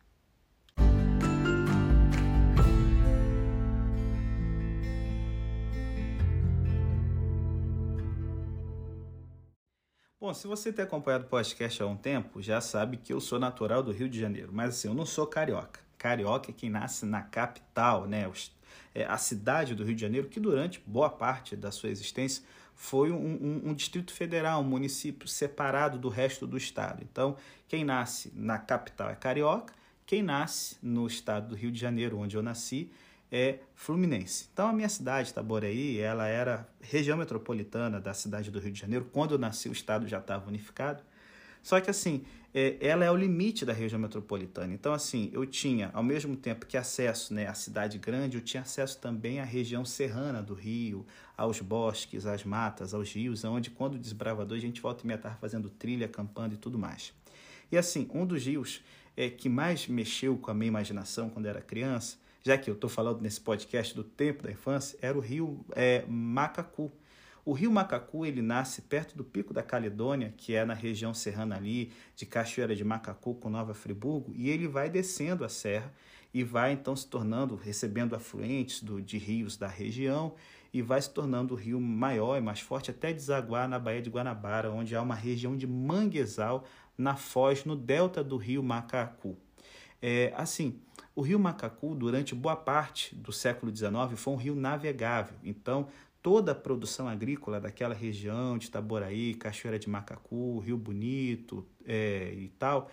Bom, 10.26 10.34
se 10.34 10.48
você 10.48 10.72
tem 10.72 10.84
acompanhado 10.84 11.22
o 11.22 11.28
podcast 11.28 11.80
há 11.80 11.86
um 11.86 11.96
tempo, 11.96 12.42
já 12.42 12.60
sabe 12.60 12.96
que 12.96 13.12
eu 13.12 13.20
sou 13.20 13.38
natural 13.38 13.80
do 13.80 13.92
Rio 13.92 14.08
de 14.08 14.18
Janeiro, 14.18 14.50
mas 14.52 14.70
assim, 14.70 14.88
eu 14.88 14.94
não 14.94 15.06
sou 15.06 15.24
carioca 15.24 15.78
carioca 15.96 16.50
é 16.50 16.52
quem 16.52 16.68
nasce 16.68 17.06
na 17.06 17.22
capital, 17.22 18.08
né? 18.08 18.28
É, 18.92 19.04
a 19.04 19.16
cidade 19.18 19.72
do 19.72 19.84
Rio 19.84 19.94
de 19.94 20.00
Janeiro, 20.00 20.26
que 20.26 20.40
durante 20.40 20.82
boa 20.84 21.08
parte 21.08 21.54
da 21.54 21.70
sua 21.70 21.90
existência 21.90 22.42
foi 22.74 23.12
um, 23.12 23.16
um, 23.16 23.62
um, 23.66 23.72
distrito 23.72 24.12
federal, 24.12 24.62
um 24.62 24.64
município 24.64 25.28
separado 25.28 25.96
do 25.96 26.08
resto 26.08 26.44
do 26.44 26.56
estado. 26.56 27.04
Então, 27.08 27.36
quem 27.68 27.84
nasce 27.84 28.32
na 28.34 28.58
capital 28.58 29.10
é 29.10 29.14
carioca, 29.14 29.72
quem 30.04 30.24
nasce 30.24 30.76
no 30.82 31.06
estado 31.06 31.50
do 31.50 31.54
Rio 31.54 31.70
de 31.70 31.78
Janeiro, 31.78 32.18
onde 32.18 32.36
eu 32.36 32.42
nasci, 32.42 32.90
é 33.30 33.58
fluminense. 33.74 34.48
Então, 34.52 34.68
a 34.68 34.72
minha 34.72 34.88
cidade, 34.88 35.30
Itaboraí, 35.30 35.98
ela 35.98 36.26
era 36.26 36.68
região 36.80 37.18
metropolitana 37.18 38.00
da 38.00 38.14
cidade 38.14 38.50
do 38.50 38.58
Rio 38.58 38.72
de 38.72 38.80
Janeiro. 38.80 39.08
Quando 39.12 39.32
eu 39.32 39.38
nasci, 39.38 39.68
o 39.68 39.72
estado 39.72 40.06
já 40.06 40.18
estava 40.18 40.48
unificado. 40.48 41.02
Só 41.62 41.80
que 41.80 41.90
assim, 41.90 42.24
é, 42.54 42.76
ela 42.80 43.04
é 43.04 43.10
o 43.10 43.16
limite 43.16 43.64
da 43.64 43.72
região 43.72 44.00
metropolitana. 44.00 44.72
Então, 44.72 44.92
assim, 44.92 45.28
eu 45.32 45.44
tinha, 45.44 45.90
ao 45.92 46.02
mesmo 46.02 46.36
tempo 46.36 46.64
que 46.64 46.76
acesso 46.76 47.34
né, 47.34 47.46
à 47.46 47.54
cidade 47.54 47.98
grande, 47.98 48.36
eu 48.36 48.40
tinha 48.40 48.62
acesso 48.62 48.98
também 48.98 49.40
à 49.40 49.44
região 49.44 49.84
serrana 49.84 50.40
do 50.40 50.54
Rio, 50.54 51.04
aos 51.36 51.60
bosques, 51.60 52.24
às 52.24 52.44
matas, 52.44 52.94
aos 52.94 53.12
rios, 53.12 53.44
onde 53.44 53.70
quando 53.70 53.98
desbravador 53.98 54.56
a 54.56 54.60
gente 54.60 54.80
volta 54.80 55.02
e 55.02 55.06
meia 55.06 55.16
estava 55.16 55.34
fazendo 55.34 55.68
trilha, 55.68 56.06
acampando 56.06 56.54
e 56.54 56.56
tudo 56.56 56.78
mais. 56.78 57.12
E 57.70 57.76
assim, 57.76 58.08
um 58.14 58.24
dos 58.24 58.46
rios 58.46 58.80
é, 59.16 59.28
que 59.28 59.48
mais 59.48 59.86
mexeu 59.86 60.38
com 60.38 60.50
a 60.50 60.54
minha 60.54 60.68
imaginação 60.68 61.28
quando 61.28 61.46
era 61.46 61.60
criança, 61.60 62.16
já 62.46 62.56
que 62.56 62.70
eu 62.70 62.74
estou 62.74 62.88
falando 62.88 63.20
nesse 63.20 63.40
podcast 63.40 63.92
do 63.92 64.04
tempo 64.04 64.44
da 64.44 64.52
infância, 64.52 64.96
era 65.02 65.18
o 65.18 65.20
rio 65.20 65.66
é, 65.72 66.04
Macacu. 66.06 66.92
O 67.44 67.52
rio 67.52 67.72
Macacu 67.72 68.24
ele 68.24 68.40
nasce 68.40 68.82
perto 68.82 69.16
do 69.16 69.24
Pico 69.24 69.52
da 69.52 69.64
Caledônia, 69.64 70.32
que 70.36 70.54
é 70.54 70.64
na 70.64 70.72
região 70.72 71.12
serrana 71.12 71.56
ali 71.56 71.90
de 72.14 72.24
Cachoeira 72.24 72.76
de 72.76 72.84
Macacu 72.84 73.34
com 73.34 73.50
Nova 73.50 73.74
Friburgo, 73.74 74.32
e 74.32 74.48
ele 74.48 74.68
vai 74.68 74.88
descendo 74.88 75.44
a 75.44 75.48
serra 75.48 75.92
e 76.32 76.44
vai 76.44 76.70
então 76.70 76.94
se 76.94 77.08
tornando, 77.08 77.56
recebendo 77.56 78.14
afluentes 78.14 78.80
do, 78.80 79.02
de 79.02 79.18
rios 79.18 79.56
da 79.56 79.66
região 79.66 80.36
e 80.72 80.80
vai 80.80 81.02
se 81.02 81.10
tornando 81.10 81.52
o 81.54 81.56
rio 81.56 81.80
maior 81.80 82.38
e 82.38 82.40
mais 82.40 82.60
forte 82.60 82.92
até 82.92 83.12
desaguar 83.12 83.68
na 83.68 83.76
Baía 83.76 84.02
de 84.02 84.10
Guanabara, 84.10 84.70
onde 84.70 84.94
há 84.94 85.02
uma 85.02 85.16
região 85.16 85.56
de 85.56 85.66
manguezal 85.66 86.64
na 86.96 87.16
foz, 87.16 87.64
no 87.64 87.74
delta 87.74 88.22
do 88.22 88.36
rio 88.36 88.62
Macacu. 88.62 89.36
É, 90.00 90.32
assim, 90.36 90.80
o 91.16 91.22
rio 91.22 91.40
Macacu, 91.40 91.94
durante 91.94 92.34
boa 92.34 92.54
parte 92.54 93.14
do 93.16 93.32
século 93.32 93.74
XIX, 93.74 93.90
foi 94.16 94.34
um 94.34 94.36
rio 94.36 94.54
navegável. 94.54 95.34
Então, 95.42 95.88
toda 96.22 96.52
a 96.52 96.54
produção 96.54 97.08
agrícola 97.08 97.58
daquela 97.58 97.94
região 97.94 98.58
de 98.58 98.66
Itaboraí, 98.66 99.34
Cachoeira 99.34 99.78
de 99.78 99.88
Macacu, 99.88 100.58
Rio 100.58 100.76
Bonito 100.76 101.66
é, 101.86 102.34
e 102.36 102.48
tal, 102.58 102.90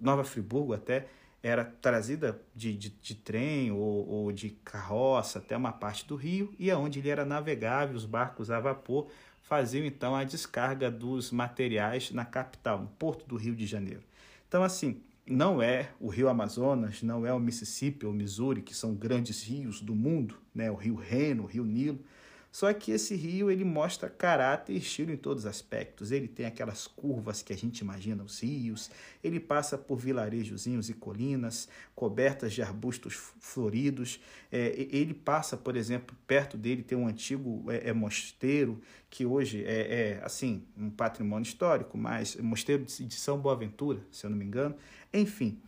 Nova 0.00 0.24
Friburgo 0.24 0.72
até, 0.72 1.06
era 1.42 1.66
trazida 1.66 2.40
de, 2.54 2.74
de, 2.74 2.88
de 2.88 3.14
trem 3.14 3.70
ou, 3.70 4.08
ou, 4.08 4.32
de 4.32 4.50
carroça 4.50 5.38
até 5.38 5.54
uma 5.54 5.70
parte 5.70 6.06
do 6.06 6.16
rio 6.16 6.54
e 6.58 6.70
aonde 6.70 6.98
ele 6.98 7.10
era 7.10 7.26
navegável, 7.26 7.94
os 7.94 8.06
barcos 8.06 8.50
a 8.50 8.58
vapor 8.58 9.08
faziam 9.42 9.84
então 9.84 10.16
a 10.16 10.24
descarga 10.24 10.90
dos 10.90 11.30
materiais 11.30 12.10
na 12.10 12.24
capital, 12.24 12.80
no 12.80 12.88
porto 12.88 13.26
do 13.26 13.36
Rio 13.36 13.54
de 13.54 13.66
Janeiro. 13.66 14.02
Então, 14.48 14.62
assim, 14.62 15.02
não 15.26 15.60
é 15.60 15.90
o 16.00 16.08
Rio 16.08 16.28
Amazonas, 16.28 17.02
não 17.02 17.26
é 17.26 17.32
o 17.32 17.40
Mississippi 17.40 18.06
ou 18.06 18.12
Missouri, 18.12 18.62
que 18.62 18.74
são 18.74 18.94
grandes 18.94 19.42
rios 19.42 19.80
do 19.80 19.94
mundo, 19.94 20.36
né? 20.54 20.70
o 20.70 20.74
Rio 20.74 20.94
Reno, 20.94 21.42
o 21.42 21.46
Rio 21.46 21.64
Nilo, 21.64 21.98
só 22.56 22.72
que 22.72 22.90
esse 22.90 23.14
rio 23.14 23.50
ele 23.50 23.66
mostra 23.66 24.08
caráter 24.08 24.72
e 24.72 24.78
estilo 24.78 25.12
em 25.12 25.16
todos 25.18 25.44
os 25.44 25.50
aspectos. 25.50 26.10
Ele 26.10 26.26
tem 26.26 26.46
aquelas 26.46 26.86
curvas 26.86 27.42
que 27.42 27.52
a 27.52 27.56
gente 27.56 27.80
imagina 27.80 28.24
os 28.24 28.42
rios, 28.42 28.90
ele 29.22 29.38
passa 29.38 29.76
por 29.76 29.98
vilarejozinhos 29.98 30.88
e 30.88 30.94
colinas 30.94 31.68
cobertas 31.94 32.54
de 32.54 32.62
arbustos 32.62 33.12
floridos. 33.12 34.18
É, 34.50 34.88
ele 34.90 35.12
passa, 35.12 35.54
por 35.54 35.76
exemplo, 35.76 36.16
perto 36.26 36.56
dele 36.56 36.82
tem 36.82 36.96
um 36.96 37.06
antigo 37.06 37.62
é, 37.70 37.90
é 37.90 37.92
mosteiro 37.92 38.80
que 39.10 39.26
hoje 39.26 39.62
é, 39.62 40.14
é, 40.14 40.24
assim 40.24 40.64
um 40.78 40.88
patrimônio 40.88 41.46
histórico, 41.46 41.98
mas 41.98 42.36
mosteiro 42.36 42.86
de 42.86 43.14
São 43.16 43.38
Boaventura, 43.38 44.00
se 44.10 44.24
eu 44.24 44.30
não 44.30 44.38
me 44.38 44.46
engano. 44.46 44.74
Enfim, 45.12 45.60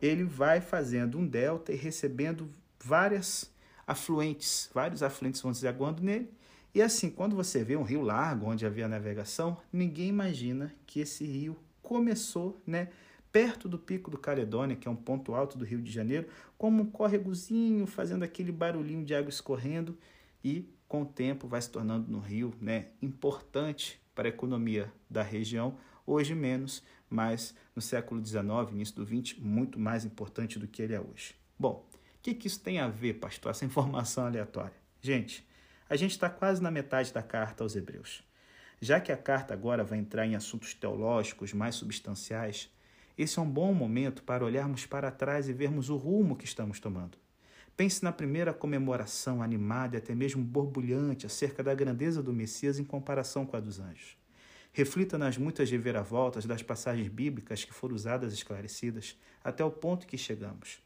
ele 0.00 0.24
vai 0.24 0.62
fazendo 0.62 1.18
um 1.18 1.26
delta 1.26 1.70
e 1.70 1.76
recebendo 1.76 2.48
várias 2.82 3.50
afluentes, 3.90 4.70
vários 4.72 5.02
afluentes 5.02 5.40
vão 5.40 5.50
desaguando 5.50 6.00
nele. 6.00 6.30
E 6.72 6.80
assim, 6.80 7.10
quando 7.10 7.34
você 7.34 7.64
vê 7.64 7.76
um 7.76 7.82
rio 7.82 8.02
largo 8.02 8.46
onde 8.46 8.64
havia 8.64 8.86
navegação, 8.86 9.58
ninguém 9.72 10.06
imagina 10.06 10.72
que 10.86 11.00
esse 11.00 11.24
rio 11.24 11.58
começou, 11.82 12.62
né, 12.64 12.90
perto 13.32 13.68
do 13.68 13.76
Pico 13.76 14.08
do 14.08 14.16
Caledônia, 14.16 14.76
que 14.76 14.86
é 14.86 14.90
um 14.90 14.94
ponto 14.96 15.34
alto 15.34 15.58
do 15.58 15.64
Rio 15.64 15.82
de 15.82 15.90
Janeiro, 15.90 16.28
como 16.56 16.84
um 16.84 16.86
córregozinho, 16.86 17.84
fazendo 17.84 18.22
aquele 18.22 18.52
barulhinho 18.52 19.04
de 19.04 19.12
água 19.12 19.28
escorrendo 19.28 19.98
e 20.44 20.72
com 20.86 21.02
o 21.02 21.06
tempo 21.06 21.48
vai 21.48 21.60
se 21.60 21.70
tornando 21.70 22.08
no 22.08 22.20
rio, 22.20 22.54
né, 22.60 22.90
importante 23.02 24.00
para 24.14 24.28
a 24.28 24.30
economia 24.30 24.92
da 25.08 25.22
região, 25.22 25.76
hoje 26.06 26.32
menos, 26.32 26.84
mas 27.08 27.56
no 27.74 27.82
século 27.82 28.24
XIX, 28.24 28.70
início 28.70 28.94
do 28.94 29.04
XX, 29.04 29.36
muito 29.40 29.80
mais 29.80 30.04
importante 30.04 30.60
do 30.60 30.68
que 30.68 30.80
ele 30.80 30.94
é 30.94 31.00
hoje. 31.00 31.34
Bom, 31.58 31.89
o 32.20 32.22
que, 32.22 32.34
que 32.34 32.48
isso 32.48 32.60
tem 32.60 32.78
a 32.78 32.86
ver, 32.86 33.14
pastor, 33.14 33.50
essa 33.50 33.64
informação 33.64 34.26
aleatória? 34.26 34.74
Gente, 35.00 35.48
a 35.88 35.96
gente 35.96 36.10
está 36.10 36.28
quase 36.28 36.62
na 36.62 36.70
metade 36.70 37.14
da 37.14 37.22
carta 37.22 37.64
aos 37.64 37.74
Hebreus. 37.74 38.22
Já 38.78 39.00
que 39.00 39.10
a 39.10 39.16
carta 39.16 39.54
agora 39.54 39.82
vai 39.82 39.98
entrar 39.98 40.26
em 40.26 40.36
assuntos 40.36 40.74
teológicos 40.74 41.54
mais 41.54 41.76
substanciais, 41.76 42.70
esse 43.16 43.38
é 43.38 43.42
um 43.42 43.48
bom 43.48 43.72
momento 43.72 44.22
para 44.22 44.44
olharmos 44.44 44.84
para 44.84 45.10
trás 45.10 45.48
e 45.48 45.54
vermos 45.54 45.88
o 45.88 45.96
rumo 45.96 46.36
que 46.36 46.44
estamos 46.44 46.78
tomando. 46.78 47.16
Pense 47.74 48.04
na 48.04 48.12
primeira 48.12 48.52
comemoração 48.52 49.42
animada 49.42 49.96
e 49.96 49.98
até 49.98 50.14
mesmo 50.14 50.44
borbulhante 50.44 51.24
acerca 51.24 51.62
da 51.62 51.74
grandeza 51.74 52.22
do 52.22 52.34
Messias 52.34 52.78
em 52.78 52.84
comparação 52.84 53.46
com 53.46 53.56
a 53.56 53.60
dos 53.60 53.80
anjos. 53.80 54.14
Reflita 54.74 55.16
nas 55.16 55.38
muitas 55.38 55.70
reviravoltas 55.70 56.44
das 56.44 56.62
passagens 56.62 57.08
bíblicas 57.08 57.64
que 57.64 57.72
foram 57.72 57.94
usadas 57.94 58.32
e 58.32 58.36
esclarecidas 58.36 59.18
até 59.42 59.64
o 59.64 59.70
ponto 59.70 60.06
que 60.06 60.18
chegamos. 60.18 60.82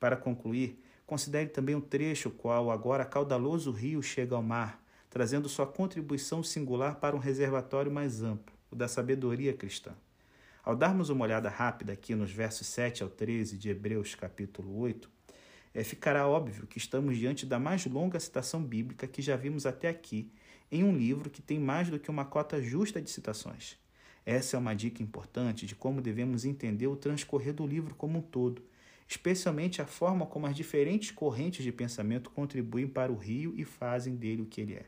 Para 0.00 0.16
concluir, 0.16 0.82
considere 1.06 1.48
também 1.48 1.74
o 1.74 1.80
trecho 1.80 2.30
qual 2.30 2.70
agora 2.70 3.04
caudaloso 3.04 3.70
rio 3.70 4.02
chega 4.02 4.36
ao 4.36 4.42
mar, 4.42 4.82
trazendo 5.10 5.48
sua 5.48 5.66
contribuição 5.66 6.42
singular 6.42 6.96
para 6.96 7.16
um 7.16 7.18
reservatório 7.18 7.90
mais 7.90 8.22
amplo, 8.22 8.54
o 8.70 8.76
da 8.76 8.86
sabedoria 8.86 9.52
cristã. 9.52 9.92
Ao 10.64 10.76
darmos 10.76 11.08
uma 11.08 11.24
olhada 11.24 11.48
rápida 11.48 11.94
aqui 11.94 12.14
nos 12.14 12.30
versos 12.30 12.66
7 12.66 13.02
ao 13.02 13.08
13 13.08 13.56
de 13.56 13.70
Hebreus 13.70 14.14
capítulo 14.14 14.78
8, 14.78 15.10
é, 15.74 15.82
ficará 15.82 16.26
óbvio 16.26 16.66
que 16.66 16.78
estamos 16.78 17.16
diante 17.16 17.46
da 17.46 17.58
mais 17.58 17.86
longa 17.86 18.20
citação 18.20 18.62
bíblica 18.62 19.06
que 19.06 19.22
já 19.22 19.36
vimos 19.36 19.64
até 19.64 19.88
aqui 19.88 20.30
em 20.70 20.84
um 20.84 20.96
livro 20.96 21.30
que 21.30 21.40
tem 21.40 21.58
mais 21.58 21.88
do 21.88 21.98
que 21.98 22.10
uma 22.10 22.24
cota 22.24 22.62
justa 22.62 23.00
de 23.00 23.10
citações. 23.10 23.76
Essa 24.26 24.56
é 24.56 24.60
uma 24.60 24.74
dica 24.74 25.02
importante 25.02 25.66
de 25.66 25.74
como 25.74 26.02
devemos 26.02 26.44
entender 26.44 26.86
o 26.86 26.96
transcorrer 26.96 27.54
do 27.54 27.66
livro 27.66 27.94
como 27.94 28.18
um 28.18 28.22
todo, 28.22 28.62
especialmente 29.08 29.80
a 29.80 29.86
forma 29.86 30.26
como 30.26 30.46
as 30.46 30.54
diferentes 30.54 31.10
correntes 31.10 31.64
de 31.64 31.72
pensamento 31.72 32.30
contribuem 32.30 32.86
para 32.86 33.10
o 33.10 33.16
rio 33.16 33.54
e 33.56 33.64
fazem 33.64 34.14
dele 34.14 34.42
o 34.42 34.46
que 34.46 34.60
ele 34.60 34.74
é. 34.74 34.84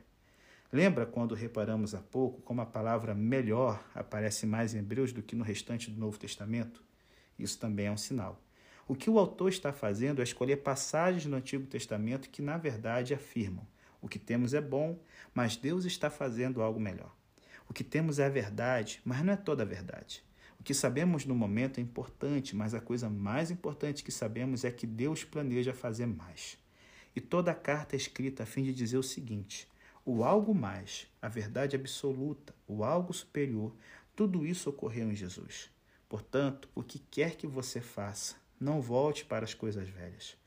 Lembra 0.71 1.05
quando 1.05 1.35
reparamos 1.35 1.93
há 1.95 2.01
pouco 2.01 2.39
como 2.41 2.61
a 2.61 2.65
palavra 2.65 3.13
melhor 3.13 3.83
aparece 3.93 4.45
mais 4.45 4.73
em 4.73 4.79
Hebreus 4.79 5.11
do 5.11 5.21
que 5.21 5.35
no 5.35 5.43
restante 5.43 5.89
do 5.89 5.99
Novo 5.99 6.17
Testamento? 6.17 6.81
Isso 7.37 7.59
também 7.59 7.87
é 7.87 7.91
um 7.91 7.97
sinal. 7.97 8.41
O 8.87 8.95
que 8.95 9.09
o 9.09 9.17
autor 9.17 9.49
está 9.49 9.73
fazendo 9.73 10.21
é 10.21 10.23
escolher 10.23 10.57
passagens 10.57 11.25
no 11.25 11.35
Antigo 11.35 11.65
Testamento 11.65 12.29
que, 12.29 12.41
na 12.41 12.57
verdade, 12.57 13.13
afirmam: 13.13 13.65
o 14.01 14.07
que 14.07 14.19
temos 14.19 14.53
é 14.53 14.61
bom, 14.61 14.99
mas 15.33 15.57
Deus 15.57 15.83
está 15.83 16.09
fazendo 16.09 16.61
algo 16.61 16.79
melhor. 16.79 17.13
O 17.67 17.73
que 17.73 17.83
temos 17.83 18.19
é 18.19 18.25
a 18.25 18.29
verdade, 18.29 19.01
mas 19.03 19.23
não 19.23 19.33
é 19.33 19.37
toda 19.37 19.63
a 19.63 19.65
verdade. 19.65 20.23
O 20.61 20.63
que 20.63 20.75
sabemos 20.75 21.25
no 21.25 21.33
momento 21.33 21.79
é 21.79 21.81
importante, 21.81 22.55
mas 22.55 22.75
a 22.75 22.79
coisa 22.79 23.09
mais 23.09 23.49
importante 23.49 24.03
que 24.03 24.11
sabemos 24.11 24.63
é 24.63 24.69
que 24.69 24.85
Deus 24.85 25.23
planeja 25.23 25.73
fazer 25.73 26.05
mais. 26.05 26.55
E 27.15 27.19
toda 27.19 27.49
a 27.49 27.55
carta 27.55 27.95
é 27.95 27.97
escrita 27.97 28.43
a 28.43 28.45
fim 28.45 28.61
de 28.61 28.71
dizer 28.71 28.99
o 28.99 29.01
seguinte: 29.01 29.67
o 30.05 30.23
algo 30.23 30.53
mais, 30.53 31.07
a 31.19 31.27
verdade 31.27 31.75
absoluta, 31.75 32.53
o 32.67 32.83
algo 32.83 33.11
superior, 33.11 33.75
tudo 34.15 34.45
isso 34.45 34.69
ocorreu 34.69 35.11
em 35.11 35.15
Jesus. 35.15 35.71
Portanto, 36.07 36.69
o 36.75 36.83
que 36.83 36.99
quer 36.99 37.37
que 37.37 37.47
você 37.47 37.81
faça, 37.81 38.35
não 38.59 38.79
volte 38.79 39.25
para 39.25 39.43
as 39.43 39.55
coisas 39.55 39.89
velhas. 39.89 40.37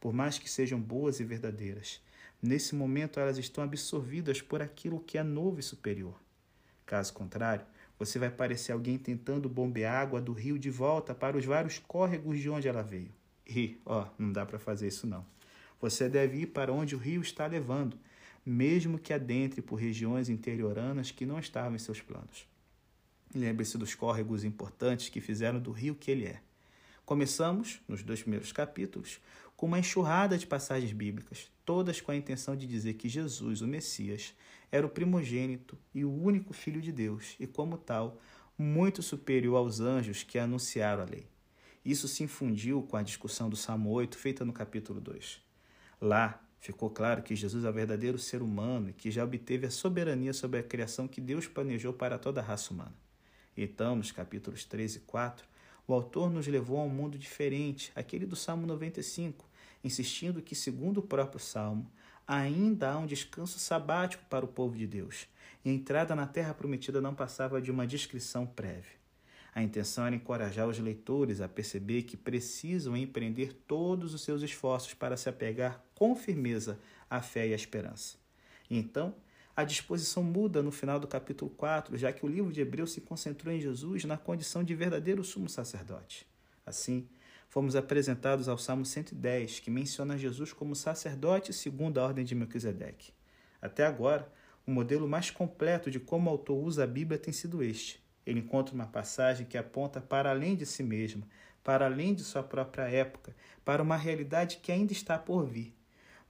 Por 0.00 0.12
mais 0.12 0.36
que 0.36 0.50
sejam 0.50 0.80
boas 0.80 1.20
e 1.20 1.24
verdadeiras, 1.24 2.02
nesse 2.42 2.74
momento 2.74 3.20
elas 3.20 3.38
estão 3.38 3.62
absorvidas 3.62 4.42
por 4.42 4.60
aquilo 4.60 4.98
que 4.98 5.16
é 5.16 5.22
novo 5.22 5.60
e 5.60 5.62
superior. 5.62 6.20
Caso 6.84 7.14
contrário, 7.14 7.64
você 8.00 8.18
vai 8.18 8.30
parecer 8.30 8.72
alguém 8.72 8.96
tentando 8.96 9.46
bombear 9.46 9.94
água 9.94 10.22
do 10.22 10.32
rio 10.32 10.58
de 10.58 10.70
volta 10.70 11.14
para 11.14 11.36
os 11.36 11.44
vários 11.44 11.78
córregos 11.78 12.38
de 12.38 12.48
onde 12.48 12.66
ela 12.66 12.82
veio. 12.82 13.12
E, 13.46 13.78
ó, 13.84 14.08
não 14.18 14.32
dá 14.32 14.46
para 14.46 14.58
fazer 14.58 14.88
isso 14.88 15.06
não. 15.06 15.22
Você 15.82 16.08
deve 16.08 16.38
ir 16.38 16.46
para 16.46 16.72
onde 16.72 16.96
o 16.96 16.98
rio 16.98 17.20
está 17.20 17.46
levando, 17.46 17.98
mesmo 18.44 18.98
que 18.98 19.12
adentre 19.12 19.60
por 19.60 19.76
regiões 19.76 20.30
interioranas 20.30 21.10
que 21.10 21.26
não 21.26 21.38
estavam 21.38 21.74
em 21.74 21.78
seus 21.78 22.00
planos. 22.00 22.48
Lembre-se 23.34 23.76
dos 23.76 23.94
córregos 23.94 24.44
importantes 24.44 25.10
que 25.10 25.20
fizeram 25.20 25.60
do 25.60 25.70
rio 25.70 25.94
que 25.94 26.10
ele 26.10 26.24
é. 26.24 26.40
Começamos, 27.10 27.80
nos 27.88 28.04
dois 28.04 28.22
primeiros 28.22 28.52
capítulos, 28.52 29.18
com 29.56 29.66
uma 29.66 29.80
enxurrada 29.80 30.38
de 30.38 30.46
passagens 30.46 30.92
bíblicas, 30.92 31.50
todas 31.64 32.00
com 32.00 32.12
a 32.12 32.16
intenção 32.16 32.54
de 32.54 32.68
dizer 32.68 32.94
que 32.94 33.08
Jesus, 33.08 33.62
o 33.62 33.66
Messias, 33.66 34.32
era 34.70 34.86
o 34.86 34.88
primogênito 34.88 35.76
e 35.92 36.04
o 36.04 36.12
único 36.12 36.52
filho 36.52 36.80
de 36.80 36.92
Deus, 36.92 37.34
e 37.40 37.48
como 37.48 37.76
tal, 37.76 38.20
muito 38.56 39.02
superior 39.02 39.56
aos 39.56 39.80
anjos 39.80 40.22
que 40.22 40.38
anunciaram 40.38 41.02
a 41.02 41.04
lei. 41.04 41.26
Isso 41.84 42.06
se 42.06 42.22
infundiu 42.22 42.80
com 42.84 42.96
a 42.96 43.02
discussão 43.02 43.50
do 43.50 43.56
Salmo 43.56 43.90
8, 43.90 44.16
feita 44.16 44.44
no 44.44 44.52
capítulo 44.52 45.00
2. 45.00 45.42
Lá 46.00 46.40
ficou 46.60 46.90
claro 46.90 47.24
que 47.24 47.34
Jesus 47.34 47.64
é 47.64 47.70
o 47.70 47.72
verdadeiro 47.72 48.20
ser 48.20 48.40
humano 48.40 48.90
e 48.90 48.92
que 48.92 49.10
já 49.10 49.24
obteve 49.24 49.66
a 49.66 49.70
soberania 49.72 50.32
sobre 50.32 50.60
a 50.60 50.62
criação 50.62 51.08
que 51.08 51.20
Deus 51.20 51.48
planejou 51.48 51.92
para 51.92 52.20
toda 52.20 52.40
a 52.40 52.44
raça 52.44 52.72
humana. 52.72 52.94
Então, 53.56 53.96
nos 53.96 54.12
capítulos 54.12 54.64
3 54.64 54.94
e 54.94 55.00
4, 55.00 55.50
o 55.86 55.94
autor 55.94 56.30
nos 56.30 56.46
levou 56.46 56.78
a 56.78 56.84
um 56.84 56.88
mundo 56.88 57.18
diferente, 57.18 57.92
aquele 57.94 58.26
do 58.26 58.36
Salmo 58.36 58.66
95, 58.66 59.48
insistindo 59.82 60.42
que, 60.42 60.54
segundo 60.54 60.98
o 60.98 61.02
próprio 61.02 61.40
Salmo, 61.40 61.90
ainda 62.26 62.90
há 62.90 62.98
um 62.98 63.06
descanso 63.06 63.58
sabático 63.58 64.24
para 64.30 64.44
o 64.44 64.48
povo 64.48 64.76
de 64.76 64.86
Deus, 64.86 65.26
e 65.64 65.70
a 65.70 65.72
entrada 65.72 66.14
na 66.14 66.26
terra 66.26 66.54
prometida 66.54 67.00
não 67.00 67.14
passava 67.14 67.60
de 67.60 67.70
uma 67.70 67.86
descrição 67.86 68.46
prévia. 68.46 69.00
A 69.52 69.62
intenção 69.62 70.06
era 70.06 70.14
encorajar 70.14 70.68
os 70.68 70.78
leitores 70.78 71.40
a 71.40 71.48
perceber 71.48 72.02
que 72.02 72.16
precisam 72.16 72.96
empreender 72.96 73.52
todos 73.66 74.14
os 74.14 74.22
seus 74.22 74.42
esforços 74.42 74.94
para 74.94 75.16
se 75.16 75.28
apegar 75.28 75.84
com 75.94 76.14
firmeza 76.14 76.78
à 77.08 77.20
fé 77.20 77.48
e 77.48 77.52
à 77.52 77.56
esperança. 77.56 78.16
E 78.70 78.78
então, 78.78 79.14
a 79.60 79.64
disposição 79.64 80.22
muda 80.22 80.62
no 80.62 80.72
final 80.72 80.98
do 80.98 81.06
capítulo 81.06 81.50
4, 81.50 81.96
já 81.98 82.10
que 82.12 82.24
o 82.24 82.28
livro 82.28 82.50
de 82.50 82.62
Hebreus 82.62 82.92
se 82.92 83.00
concentrou 83.02 83.54
em 83.54 83.60
Jesus 83.60 84.04
na 84.04 84.16
condição 84.16 84.64
de 84.64 84.74
verdadeiro 84.74 85.22
sumo 85.22 85.50
sacerdote. 85.50 86.26
Assim, 86.64 87.06
fomos 87.48 87.76
apresentados 87.76 88.48
ao 88.48 88.56
Salmo 88.56 88.86
110, 88.86 89.60
que 89.60 89.70
menciona 89.70 90.16
Jesus 90.16 90.54
como 90.54 90.74
sacerdote 90.74 91.52
segundo 91.52 91.98
a 91.98 92.04
ordem 92.04 92.24
de 92.24 92.34
Melquisedeque. 92.34 93.12
Até 93.60 93.84
agora, 93.84 94.32
o 94.66 94.70
modelo 94.70 95.06
mais 95.06 95.30
completo 95.30 95.90
de 95.90 96.00
como 96.00 96.30
o 96.30 96.32
autor 96.32 96.56
usa 96.56 96.84
a 96.84 96.86
Bíblia 96.86 97.18
tem 97.18 97.32
sido 97.32 97.62
este. 97.62 98.02
ele 98.24 98.40
encontra 98.40 98.74
uma 98.74 98.86
passagem 98.86 99.46
que 99.46 99.58
aponta 99.58 100.00
para 100.00 100.30
além 100.30 100.56
de 100.56 100.64
si 100.64 100.82
mesmo, 100.82 101.26
para 101.62 101.84
além 101.84 102.14
de 102.14 102.22
sua 102.22 102.42
própria 102.42 102.88
época, 102.88 103.36
para 103.62 103.82
uma 103.82 103.96
realidade 103.96 104.58
que 104.62 104.72
ainda 104.72 104.92
está 104.92 105.18
por 105.18 105.44
vir. 105.46 105.79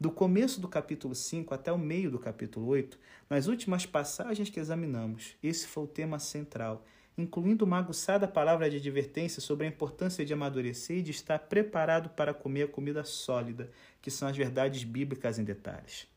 Do 0.01 0.11
começo 0.11 0.63
do 0.63 0.67
capítulo 0.67 1.15
5 1.15 1.53
até 1.53 1.71
o 1.71 1.77
meio 1.77 2.11
do 2.11 2.19
capítulo 2.19 2.69
8, 2.69 2.99
nas 3.29 3.49
últimas 3.49 3.85
passagens 3.85 4.49
que 4.49 4.59
examinamos, 4.59 5.37
esse 5.43 5.67
foi 5.67 5.85
o 5.85 5.87
tema 5.87 6.19
central, 6.19 6.87
incluindo 7.19 7.67
uma 7.67 7.77
aguçada 7.77 8.27
palavra 8.27 8.71
de 8.71 8.79
advertência 8.79 9.43
sobre 9.43 9.67
a 9.67 9.69
importância 9.69 10.25
de 10.25 10.33
amadurecer 10.33 10.97
e 10.97 11.03
de 11.03 11.11
estar 11.11 11.39
preparado 11.39 12.09
para 12.09 12.33
comer 12.33 12.63
a 12.63 12.69
comida 12.69 13.05
sólida, 13.05 13.71
que 14.01 14.11
são 14.11 14.27
as 14.27 14.35
verdades 14.35 14.85
bíblicas 14.85 15.39
em 15.39 15.45
detalhes. 15.45 16.09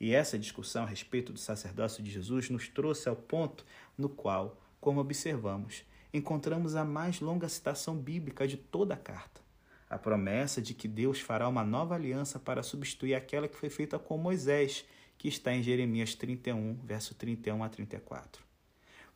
E 0.00 0.14
essa 0.14 0.38
discussão 0.38 0.84
a 0.84 0.88
respeito 0.88 1.30
do 1.30 1.38
sacerdócio 1.38 2.02
de 2.02 2.10
Jesus 2.10 2.48
nos 2.48 2.70
trouxe 2.70 3.06
ao 3.06 3.16
ponto 3.16 3.66
no 3.98 4.08
qual, 4.08 4.58
como 4.80 4.98
observamos, 4.98 5.84
encontramos 6.10 6.74
a 6.74 6.86
mais 6.86 7.20
longa 7.20 7.50
citação 7.50 7.98
bíblica 7.98 8.48
de 8.48 8.56
toda 8.56 8.94
a 8.94 8.96
carta 8.96 9.45
a 9.88 9.98
promessa 9.98 10.60
de 10.60 10.74
que 10.74 10.88
Deus 10.88 11.20
fará 11.20 11.48
uma 11.48 11.64
nova 11.64 11.94
aliança 11.94 12.38
para 12.38 12.62
substituir 12.62 13.14
aquela 13.14 13.48
que 13.48 13.56
foi 13.56 13.70
feita 13.70 13.98
com 13.98 14.18
Moisés, 14.18 14.84
que 15.16 15.28
está 15.28 15.54
em 15.54 15.62
Jeremias 15.62 16.14
31, 16.14 16.74
verso 16.84 17.14
31 17.14 17.62
a 17.62 17.68
34. 17.68 18.44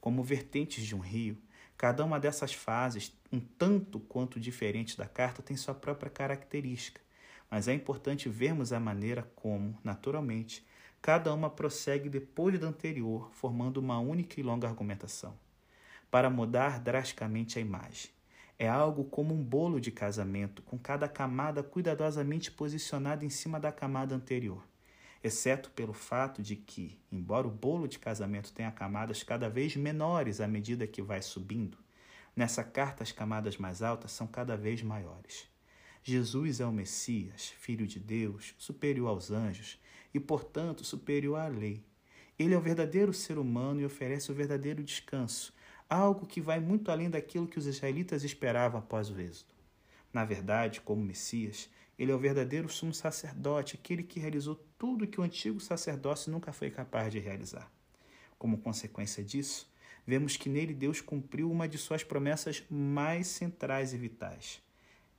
Como 0.01 0.23
vertentes 0.23 0.85
de 0.85 0.95
um 0.95 1.01
rio, 1.01 1.37
cada 1.77 2.05
uma 2.05 2.21
dessas 2.21 2.55
fases, 2.55 3.13
um 3.33 3.41
tanto 3.41 4.01
quanto 4.01 4.39
diferente 4.39 4.97
da 4.97 5.07
carta, 5.07 5.43
tem 5.43 5.57
sua 5.57 5.75
própria 5.75 6.11
característica, 6.11 7.01
mas 7.51 7.67
é 7.67 7.75
importante 7.75 8.29
vermos 8.29 8.73
a 8.73 8.79
maneira 8.79 9.29
como, 9.35 9.77
naturalmente, 9.83 10.65
cada 11.03 11.35
uma 11.35 11.51
prossegue 11.51 12.09
depois 12.09 12.59
da 12.59 12.69
anterior, 12.69 13.31
formando 13.33 13.79
uma 13.79 13.99
única 13.99 14.39
e 14.39 14.43
longa 14.43 14.69
argumentação, 14.69 15.37
para 16.11 16.31
mudar 16.31 16.79
drasticamente 16.79 17.59
a 17.59 17.63
imagem. 17.63 18.11
É 18.63 18.69
algo 18.69 19.05
como 19.05 19.33
um 19.35 19.43
bolo 19.43 19.81
de 19.81 19.91
casamento, 19.91 20.61
com 20.61 20.79
cada 20.79 21.09
camada 21.09 21.63
cuidadosamente 21.63 22.51
posicionada 22.51 23.25
em 23.25 23.31
cima 23.31 23.59
da 23.59 23.73
camada 23.73 24.15
anterior. 24.15 24.63
Exceto 25.25 25.71
pelo 25.71 25.95
fato 25.95 26.43
de 26.43 26.57
que, 26.57 27.01
embora 27.11 27.49
o 27.49 27.51
bolo 27.51 27.89
de 27.89 27.99
casamento 27.99 28.53
tenha 28.53 28.71
camadas 28.71 29.23
cada 29.23 29.49
vez 29.49 29.75
menores 29.77 30.43
à 30.43 30.47
medida 30.47 30.87
que 30.87 31.01
vai 31.01 31.23
subindo, 31.23 31.79
nessa 32.37 32.63
carta 32.63 33.03
as 33.03 33.11
camadas 33.11 33.57
mais 33.57 33.81
altas 33.81 34.13
são 34.13 34.27
cada 34.27 34.59
vez 34.59 34.83
maiores. 34.83 35.49
Jesus 36.03 36.61
é 36.61 36.67
o 36.67 36.71
Messias, 36.71 37.49
Filho 37.49 37.87
de 37.87 37.99
Deus, 37.99 38.55
superior 38.59 39.09
aos 39.09 39.31
anjos 39.31 39.81
e, 40.13 40.21
portanto, 40.21 40.85
superior 40.85 41.37
à 41.37 41.49
lei. 41.49 41.83
Ele 42.39 42.53
é 42.53 42.59
o 42.59 42.61
verdadeiro 42.61 43.15
ser 43.15 43.39
humano 43.39 43.81
e 43.81 43.87
oferece 43.87 44.31
o 44.31 44.35
verdadeiro 44.35 44.85
descanso, 44.85 45.51
algo 45.91 46.25
que 46.25 46.41
vai 46.41 46.61
muito 46.61 46.93
além 46.93 47.11
daquilo 47.11 47.49
que 47.49 47.59
os 47.59 47.67
israelitas 47.67 48.23
esperavam 48.23 48.79
após 48.79 49.11
o 49.11 49.21
êxodo. 49.21 49.53
Na 50.13 50.25
verdade, 50.25 50.81
como 50.81 51.03
Messias, 51.03 51.69
ele 51.99 52.13
é 52.13 52.15
o 52.15 52.19
verdadeiro 52.19 52.69
sumo 52.69 52.95
sacerdote, 52.95 53.75
aquele 53.75 54.05
que 54.05 54.21
realizou 54.21 54.55
tudo 54.79 55.07
que 55.07 55.21
o 55.21 55.25
antigo 55.25 55.59
sacerdócio 55.59 56.31
nunca 56.31 56.53
foi 56.53 56.71
capaz 56.71 57.13
de 57.13 57.19
realizar. 57.19 57.71
Como 58.39 58.59
consequência 58.59 59.23
disso, 59.23 59.69
vemos 60.07 60.37
que 60.37 60.49
nele 60.49 60.73
Deus 60.73 61.01
cumpriu 61.01 61.51
uma 61.51 61.69
de 61.69 61.77
suas 61.77 62.05
promessas 62.05 62.63
mais 62.71 63.27
centrais 63.27 63.93
e 63.93 63.99
vitais. 63.99 64.63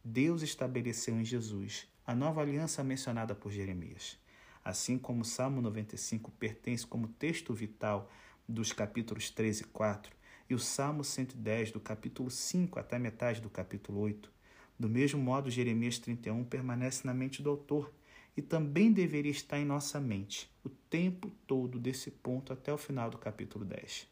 Deus 0.04 0.42
estabeleceu 0.42 1.20
em 1.20 1.26
Jesus 1.26 1.88
a 2.08 2.16
nova 2.16 2.42
aliança 2.42 2.84
mencionada 2.84 3.36
por 3.36 3.52
Jeremias. 3.52 4.18
Assim 4.64 4.98
como 4.98 5.22
o 5.22 5.26
Salmo 5.26 5.62
95 5.62 6.32
pertence 6.32 6.88
como 6.88 7.08
texto 7.08 7.54
vital 7.54 8.10
dos 8.48 8.74
capítulos 8.74 9.30
3 9.30 9.62
e 9.62 9.64
4, 9.66 10.21
e 10.52 10.54
o 10.54 10.60
Salmo 10.60 11.02
110, 11.02 11.72
do 11.72 11.80
capítulo 11.80 12.30
5 12.30 12.78
até 12.78 13.00
metade 13.00 13.40
do 13.40 13.50
capítulo 13.50 14.02
8. 14.02 14.30
Do 14.78 14.90
mesmo 14.90 15.18
modo, 15.18 15.50
Jeremias 15.50 15.98
31 15.98 16.44
permanece 16.44 17.08
na 17.08 17.14
mente 17.14 17.42
do 17.42 17.50
autor 17.50 17.90
e 18.36 18.42
também 18.42 18.92
deveria 18.92 19.32
estar 19.32 19.58
em 19.58 19.64
nossa 19.64 19.98
mente 19.98 20.52
o 20.62 20.68
tempo 20.68 21.32
todo 21.48 21.80
desse 21.80 22.12
ponto 22.12 22.52
até 22.52 22.74
o 22.74 22.78
final 22.78 23.10
do 23.10 23.18
capítulo 23.18 23.64
10. 23.64 24.06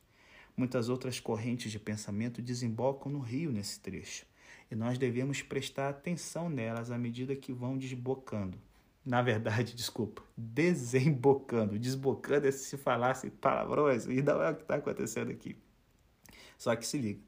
Muitas 0.56 0.88
outras 0.88 1.20
correntes 1.20 1.74
de 1.74 1.78
pensamento 1.78 2.42
desembocam 2.42 3.12
no 3.12 3.20
rio 3.20 3.52
nesse 3.52 3.78
trecho, 3.82 4.26
e 4.72 4.76
nós 4.76 4.98
devemos 4.98 5.42
prestar 5.42 5.90
atenção 5.90 6.50
nelas 6.50 6.90
à 6.90 6.98
medida 6.98 7.36
que 7.36 7.52
vão 7.52 7.78
desbocando. 7.78 8.58
Na 9.06 9.22
verdade, 9.22 9.76
desculpa, 9.76 10.24
desembocando. 10.38 11.78
Desbocando 11.78 12.48
é 12.48 12.52
se 12.52 12.78
falasse 12.78 13.30
palavrões, 13.30 14.06
e 14.06 14.22
não 14.22 14.42
é 14.42 14.52
o 14.52 14.56
que 14.56 14.62
está 14.62 14.76
acontecendo 14.76 15.32
aqui. 15.32 15.58
Só 16.60 16.76
que 16.76 16.86
se 16.86 16.98
liga. 16.98 17.22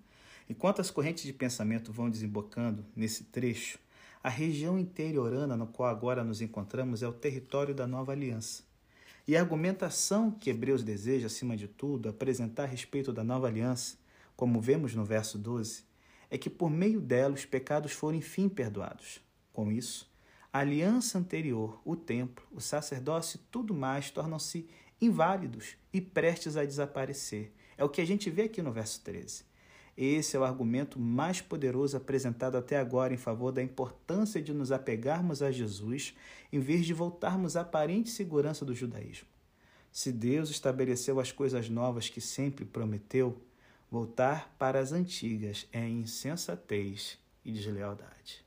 Enquanto 0.47 0.81
as 0.81 0.91
correntes 0.91 1.23
de 1.23 1.31
pensamento 1.31 1.91
vão 1.93 2.09
desembocando 2.09 2.85
nesse 2.95 3.23
trecho, 3.23 3.79
a 4.21 4.29
região 4.29 4.77
interiorana 4.77 5.55
no 5.57 5.65
qual 5.65 5.89
agora 5.89 6.23
nos 6.23 6.41
encontramos 6.41 7.01
é 7.01 7.07
o 7.07 7.13
território 7.13 7.73
da 7.73 7.87
nova 7.87 8.11
aliança. 8.11 8.63
E 9.27 9.35
a 9.35 9.39
argumentação 9.39 10.29
que 10.29 10.49
Hebreus 10.49 10.83
deseja, 10.83 11.27
acima 11.27 11.55
de 11.55 11.67
tudo, 11.67 12.09
apresentar 12.09 12.63
a 12.63 12.67
respeito 12.67 13.13
da 13.13 13.23
nova 13.23 13.47
aliança, 13.47 13.97
como 14.35 14.59
vemos 14.59 14.93
no 14.93 15.05
verso 15.05 15.37
12, 15.37 15.85
é 16.29 16.37
que 16.37 16.49
por 16.49 16.69
meio 16.69 16.99
dela 16.99 17.33
os 17.33 17.45
pecados 17.45 17.93
foram 17.93 18.17
enfim 18.17 18.49
perdoados. 18.49 19.21
Com 19.53 19.71
isso, 19.71 20.11
a 20.51 20.59
aliança 20.59 21.17
anterior, 21.17 21.81
o 21.85 21.95
templo, 21.95 22.45
o 22.51 22.59
sacerdócio 22.59 23.37
e 23.37 23.47
tudo 23.49 23.73
mais 23.73 24.11
tornam-se 24.11 24.67
inválidos 24.99 25.77
e 25.93 26.01
prestes 26.01 26.57
a 26.57 26.65
desaparecer, 26.65 27.53
é 27.81 27.83
o 27.83 27.89
que 27.89 27.99
a 27.99 28.05
gente 28.05 28.29
vê 28.29 28.43
aqui 28.43 28.61
no 28.61 28.71
verso 28.71 29.01
13. 29.01 29.43
Esse 29.97 30.37
é 30.37 30.39
o 30.39 30.43
argumento 30.43 30.99
mais 30.99 31.41
poderoso 31.41 31.97
apresentado 31.97 32.55
até 32.55 32.77
agora 32.77 33.11
em 33.11 33.17
favor 33.17 33.51
da 33.51 33.63
importância 33.63 34.39
de 34.39 34.53
nos 34.53 34.71
apegarmos 34.71 35.41
a 35.41 35.51
Jesus 35.51 36.15
em 36.53 36.59
vez 36.59 36.85
de 36.85 36.93
voltarmos 36.93 37.57
à 37.57 37.61
aparente 37.61 38.11
segurança 38.11 38.63
do 38.63 38.75
judaísmo. 38.75 39.27
Se 39.91 40.11
Deus 40.11 40.51
estabeleceu 40.51 41.19
as 41.19 41.31
coisas 41.31 41.69
novas 41.69 42.07
que 42.07 42.21
sempre 42.21 42.65
prometeu, 42.65 43.41
voltar 43.89 44.55
para 44.59 44.79
as 44.79 44.91
antigas 44.91 45.67
é 45.73 45.83
insensatez 45.89 47.17
e 47.43 47.51
deslealdade. 47.51 48.45